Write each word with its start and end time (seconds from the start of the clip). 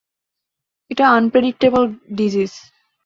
এটা 0.91 1.05
unpredictable 1.09 1.83
disease. 2.15 2.51